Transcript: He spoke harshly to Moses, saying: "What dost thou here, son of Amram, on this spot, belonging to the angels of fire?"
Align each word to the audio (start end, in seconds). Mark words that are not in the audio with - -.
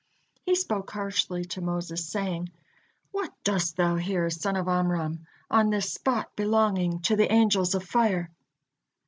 He 0.47 0.55
spoke 0.55 0.89
harshly 0.89 1.45
to 1.45 1.61
Moses, 1.61 2.07
saying: 2.11 2.49
"What 3.11 3.31
dost 3.43 3.77
thou 3.77 3.97
here, 3.97 4.31
son 4.31 4.55
of 4.55 4.67
Amram, 4.67 5.27
on 5.47 5.69
this 5.69 5.93
spot, 5.93 6.35
belonging 6.35 7.01
to 7.01 7.15
the 7.15 7.31
angels 7.31 7.75
of 7.75 7.83
fire?" 7.83 8.31